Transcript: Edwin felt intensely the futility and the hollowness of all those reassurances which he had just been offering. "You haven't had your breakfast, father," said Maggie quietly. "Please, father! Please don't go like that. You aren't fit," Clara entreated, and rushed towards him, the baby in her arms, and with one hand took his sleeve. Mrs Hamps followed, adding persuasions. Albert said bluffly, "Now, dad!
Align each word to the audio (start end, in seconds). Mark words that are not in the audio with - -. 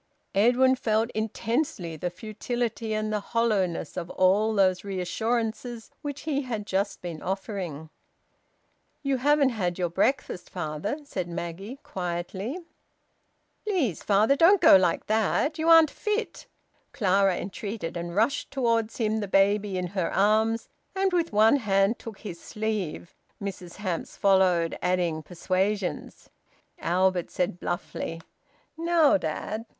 Edwin 0.33 0.73
felt 0.75 1.11
intensely 1.11 1.95
the 1.95 2.09
futility 2.09 2.91
and 2.95 3.13
the 3.13 3.19
hollowness 3.19 3.95
of 3.95 4.09
all 4.09 4.55
those 4.55 4.83
reassurances 4.83 5.91
which 6.01 6.21
he 6.21 6.41
had 6.41 6.65
just 6.65 7.03
been 7.03 7.21
offering. 7.21 7.91
"You 9.03 9.17
haven't 9.17 9.49
had 9.49 9.77
your 9.77 9.89
breakfast, 9.91 10.49
father," 10.49 10.97
said 11.03 11.27
Maggie 11.27 11.75
quietly. 11.83 12.57
"Please, 13.63 14.01
father! 14.01 14.33
Please 14.35 14.39
don't 14.39 14.59
go 14.59 14.75
like 14.75 15.05
that. 15.05 15.59
You 15.59 15.69
aren't 15.69 15.91
fit," 15.91 16.47
Clara 16.93 17.37
entreated, 17.37 17.95
and 17.95 18.15
rushed 18.15 18.49
towards 18.49 18.97
him, 18.97 19.19
the 19.19 19.27
baby 19.27 19.77
in 19.77 19.85
her 19.85 20.11
arms, 20.11 20.67
and 20.95 21.13
with 21.13 21.31
one 21.31 21.57
hand 21.57 21.99
took 21.99 22.17
his 22.21 22.41
sleeve. 22.41 23.13
Mrs 23.39 23.75
Hamps 23.75 24.17
followed, 24.17 24.79
adding 24.81 25.21
persuasions. 25.21 26.31
Albert 26.79 27.29
said 27.29 27.59
bluffly, 27.59 28.19
"Now, 28.75 29.17
dad! 29.17 29.67